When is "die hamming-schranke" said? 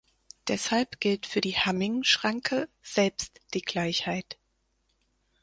1.41-2.69